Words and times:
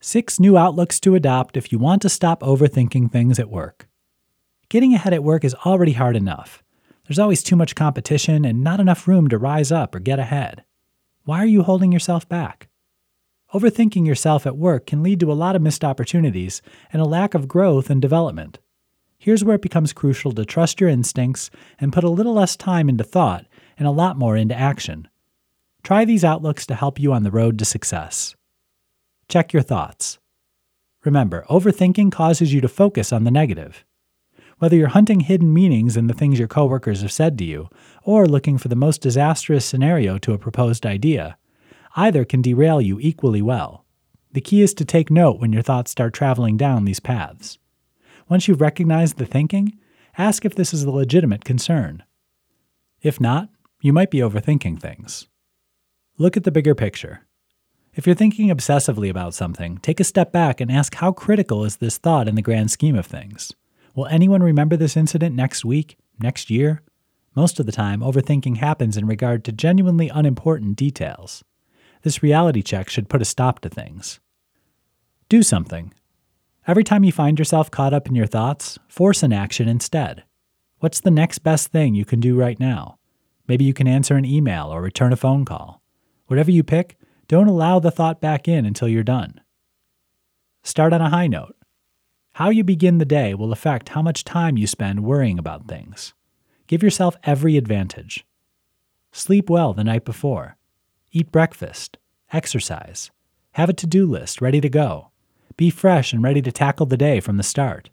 Six 0.00 0.38
new 0.38 0.56
outlooks 0.56 1.00
to 1.00 1.16
adopt 1.16 1.56
if 1.56 1.72
you 1.72 1.78
want 1.80 2.02
to 2.02 2.08
stop 2.08 2.40
overthinking 2.40 3.10
things 3.10 3.40
at 3.40 3.50
work. 3.50 3.88
Getting 4.68 4.94
ahead 4.94 5.12
at 5.12 5.24
work 5.24 5.44
is 5.44 5.56
already 5.66 5.94
hard 5.94 6.14
enough. 6.14 6.62
There's 7.06 7.18
always 7.18 7.42
too 7.42 7.56
much 7.56 7.74
competition 7.74 8.44
and 8.44 8.62
not 8.62 8.78
enough 8.78 9.08
room 9.08 9.26
to 9.28 9.38
rise 9.38 9.72
up 9.72 9.96
or 9.96 9.98
get 9.98 10.20
ahead. 10.20 10.62
Why 11.24 11.38
are 11.38 11.46
you 11.46 11.64
holding 11.64 11.90
yourself 11.90 12.28
back? 12.28 12.68
Overthinking 13.52 14.06
yourself 14.06 14.46
at 14.46 14.56
work 14.56 14.86
can 14.86 15.02
lead 15.02 15.18
to 15.18 15.32
a 15.32 15.34
lot 15.34 15.56
of 15.56 15.62
missed 15.62 15.84
opportunities 15.84 16.62
and 16.92 17.02
a 17.02 17.06
lack 17.06 17.34
of 17.34 17.48
growth 17.48 17.90
and 17.90 18.00
development. 18.00 18.60
Here's 19.18 19.42
where 19.42 19.56
it 19.56 19.62
becomes 19.62 19.92
crucial 19.92 20.30
to 20.32 20.44
trust 20.44 20.80
your 20.80 20.90
instincts 20.90 21.50
and 21.80 21.92
put 21.92 22.04
a 22.04 22.08
little 22.08 22.34
less 22.34 22.56
time 22.56 22.88
into 22.88 23.02
thought 23.02 23.46
and 23.76 23.88
a 23.88 23.90
lot 23.90 24.16
more 24.16 24.36
into 24.36 24.56
action. 24.56 25.08
Try 25.82 26.04
these 26.04 26.24
outlooks 26.24 26.66
to 26.66 26.76
help 26.76 27.00
you 27.00 27.12
on 27.12 27.24
the 27.24 27.32
road 27.32 27.58
to 27.58 27.64
success. 27.64 28.36
Check 29.28 29.52
your 29.52 29.62
thoughts. 29.62 30.18
Remember, 31.04 31.44
overthinking 31.50 32.10
causes 32.10 32.54
you 32.54 32.62
to 32.62 32.68
focus 32.68 33.12
on 33.12 33.24
the 33.24 33.30
negative. 33.30 33.84
Whether 34.58 34.76
you're 34.76 34.88
hunting 34.88 35.20
hidden 35.20 35.52
meanings 35.52 35.98
in 35.98 36.06
the 36.06 36.14
things 36.14 36.38
your 36.38 36.48
coworkers 36.48 37.02
have 37.02 37.12
said 37.12 37.36
to 37.38 37.44
you, 37.44 37.68
or 38.02 38.26
looking 38.26 38.56
for 38.56 38.68
the 38.68 38.74
most 38.74 39.02
disastrous 39.02 39.66
scenario 39.66 40.16
to 40.18 40.32
a 40.32 40.38
proposed 40.38 40.86
idea, 40.86 41.36
either 41.94 42.24
can 42.24 42.40
derail 42.40 42.80
you 42.80 42.98
equally 43.00 43.42
well. 43.42 43.84
The 44.32 44.40
key 44.40 44.62
is 44.62 44.72
to 44.74 44.84
take 44.86 45.10
note 45.10 45.40
when 45.40 45.52
your 45.52 45.62
thoughts 45.62 45.90
start 45.90 46.14
traveling 46.14 46.56
down 46.56 46.86
these 46.86 47.00
paths. 47.00 47.58
Once 48.30 48.48
you've 48.48 48.62
recognized 48.62 49.18
the 49.18 49.26
thinking, 49.26 49.78
ask 50.16 50.46
if 50.46 50.54
this 50.54 50.72
is 50.72 50.84
a 50.84 50.90
legitimate 50.90 51.44
concern. 51.44 52.02
If 53.02 53.20
not, 53.20 53.50
you 53.82 53.92
might 53.92 54.10
be 54.10 54.18
overthinking 54.18 54.80
things. 54.80 55.28
Look 56.16 56.36
at 56.36 56.44
the 56.44 56.50
bigger 56.50 56.74
picture. 56.74 57.27
If 57.98 58.06
you're 58.06 58.14
thinking 58.14 58.46
obsessively 58.46 59.10
about 59.10 59.34
something, 59.34 59.78
take 59.78 59.98
a 59.98 60.04
step 60.04 60.30
back 60.30 60.60
and 60.60 60.70
ask 60.70 60.94
how 60.94 61.10
critical 61.10 61.64
is 61.64 61.78
this 61.78 61.98
thought 61.98 62.28
in 62.28 62.36
the 62.36 62.42
grand 62.42 62.70
scheme 62.70 62.94
of 62.94 63.06
things? 63.06 63.52
Will 63.96 64.06
anyone 64.06 64.40
remember 64.40 64.76
this 64.76 64.96
incident 64.96 65.34
next 65.34 65.64
week, 65.64 65.98
next 66.20 66.48
year? 66.48 66.84
Most 67.34 67.58
of 67.58 67.66
the 67.66 67.72
time, 67.72 67.98
overthinking 67.98 68.58
happens 68.58 68.96
in 68.96 69.08
regard 69.08 69.42
to 69.44 69.52
genuinely 69.52 70.10
unimportant 70.10 70.76
details. 70.76 71.42
This 72.02 72.22
reality 72.22 72.62
check 72.62 72.88
should 72.88 73.08
put 73.08 73.20
a 73.20 73.24
stop 73.24 73.58
to 73.62 73.68
things. 73.68 74.20
Do 75.28 75.42
something. 75.42 75.92
Every 76.68 76.84
time 76.84 77.02
you 77.02 77.10
find 77.10 77.36
yourself 77.36 77.68
caught 77.68 77.92
up 77.92 78.06
in 78.06 78.14
your 78.14 78.26
thoughts, 78.26 78.78
force 78.86 79.24
an 79.24 79.32
action 79.32 79.66
instead. 79.68 80.22
What's 80.78 81.00
the 81.00 81.10
next 81.10 81.40
best 81.40 81.72
thing 81.72 81.96
you 81.96 82.04
can 82.04 82.20
do 82.20 82.38
right 82.38 82.60
now? 82.60 83.00
Maybe 83.48 83.64
you 83.64 83.74
can 83.74 83.88
answer 83.88 84.14
an 84.14 84.24
email 84.24 84.68
or 84.68 84.80
return 84.80 85.12
a 85.12 85.16
phone 85.16 85.44
call. 85.44 85.82
Whatever 86.28 86.52
you 86.52 86.62
pick, 86.62 86.97
don't 87.28 87.46
allow 87.46 87.78
the 87.78 87.90
thought 87.90 88.20
back 88.20 88.48
in 88.48 88.64
until 88.64 88.88
you're 88.88 89.02
done. 89.02 89.40
Start 90.62 90.92
on 90.92 91.00
a 91.00 91.10
high 91.10 91.26
note. 91.26 91.54
How 92.32 92.50
you 92.50 92.64
begin 92.64 92.98
the 92.98 93.04
day 93.04 93.34
will 93.34 93.52
affect 93.52 93.90
how 93.90 94.02
much 94.02 94.24
time 94.24 94.56
you 94.56 94.66
spend 94.66 95.04
worrying 95.04 95.38
about 95.38 95.68
things. 95.68 96.14
Give 96.66 96.82
yourself 96.82 97.16
every 97.24 97.56
advantage. 97.56 98.24
Sleep 99.12 99.50
well 99.50 99.72
the 99.74 99.84
night 99.84 100.04
before. 100.04 100.56
Eat 101.12 101.30
breakfast. 101.30 101.98
Exercise. 102.32 103.10
Have 103.52 103.68
a 103.68 103.72
to 103.74 103.86
do 103.86 104.06
list 104.06 104.40
ready 104.40 104.60
to 104.60 104.68
go. 104.68 105.10
Be 105.56 105.70
fresh 105.70 106.12
and 106.12 106.22
ready 106.22 106.40
to 106.42 106.52
tackle 106.52 106.86
the 106.86 106.96
day 106.96 107.20
from 107.20 107.36
the 107.36 107.42
start. 107.42 107.90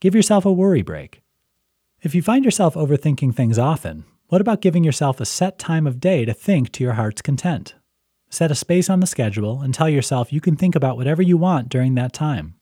Give 0.00 0.14
yourself 0.14 0.44
a 0.44 0.52
worry 0.52 0.82
break. 0.82 1.22
If 2.02 2.14
you 2.14 2.22
find 2.22 2.44
yourself 2.44 2.74
overthinking 2.74 3.34
things 3.34 3.58
often, 3.58 4.04
what 4.28 4.40
about 4.40 4.60
giving 4.60 4.84
yourself 4.84 5.20
a 5.20 5.24
set 5.24 5.58
time 5.58 5.86
of 5.86 6.00
day 6.00 6.24
to 6.24 6.32
think 6.32 6.72
to 6.72 6.84
your 6.84 6.94
heart's 6.94 7.22
content? 7.22 7.74
Set 8.36 8.50
a 8.50 8.54
space 8.54 8.90
on 8.90 9.00
the 9.00 9.06
schedule 9.06 9.62
and 9.62 9.72
tell 9.72 9.88
yourself 9.88 10.30
you 10.30 10.42
can 10.42 10.56
think 10.56 10.76
about 10.76 10.98
whatever 10.98 11.22
you 11.22 11.38
want 11.38 11.70
during 11.70 11.94
that 11.94 12.12
time. 12.12 12.56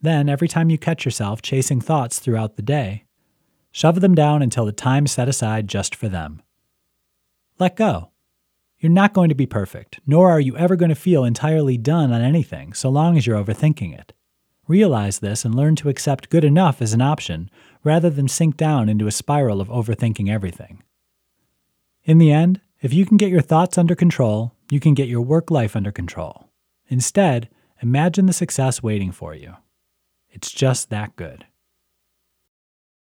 Then, 0.00 0.28
every 0.28 0.46
time 0.46 0.70
you 0.70 0.78
catch 0.78 1.04
yourself 1.04 1.42
chasing 1.42 1.80
thoughts 1.80 2.20
throughout 2.20 2.54
the 2.54 2.62
day, 2.62 3.06
shove 3.72 4.02
them 4.02 4.14
down 4.14 4.40
until 4.40 4.64
the 4.64 4.70
time 4.70 5.08
set 5.08 5.28
aside 5.28 5.66
just 5.66 5.96
for 5.96 6.08
them. 6.08 6.42
Let 7.58 7.74
go. 7.74 8.12
You're 8.78 8.92
not 8.92 9.12
going 9.12 9.30
to 9.30 9.34
be 9.34 9.46
perfect, 9.46 9.98
nor 10.06 10.30
are 10.30 10.38
you 10.38 10.56
ever 10.56 10.76
going 10.76 10.90
to 10.90 10.94
feel 10.94 11.24
entirely 11.24 11.76
done 11.76 12.12
on 12.12 12.20
anything 12.20 12.72
so 12.72 12.88
long 12.88 13.18
as 13.18 13.26
you're 13.26 13.44
overthinking 13.44 13.92
it. 13.98 14.12
Realize 14.68 15.18
this 15.18 15.44
and 15.44 15.56
learn 15.56 15.74
to 15.74 15.88
accept 15.88 16.30
good 16.30 16.44
enough 16.44 16.80
as 16.80 16.92
an 16.92 17.02
option 17.02 17.50
rather 17.82 18.10
than 18.10 18.28
sink 18.28 18.56
down 18.56 18.88
into 18.88 19.08
a 19.08 19.10
spiral 19.10 19.60
of 19.60 19.70
overthinking 19.70 20.30
everything. 20.30 20.84
In 22.04 22.18
the 22.18 22.30
end, 22.30 22.60
if 22.80 22.94
you 22.94 23.04
can 23.04 23.16
get 23.16 23.30
your 23.30 23.42
thoughts 23.42 23.76
under 23.76 23.96
control, 23.96 24.54
you 24.70 24.80
can 24.80 24.94
get 24.94 25.08
your 25.08 25.22
work 25.22 25.50
life 25.50 25.76
under 25.76 25.92
control. 25.92 26.48
Instead, 26.88 27.48
imagine 27.82 28.26
the 28.26 28.32
success 28.32 28.82
waiting 28.82 29.12
for 29.12 29.34
you. 29.34 29.54
It's 30.28 30.50
just 30.50 30.90
that 30.90 31.16
good. 31.16 31.46